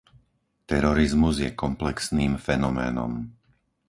[0.69, 3.11] Terorizmus je komplexným fenoménom.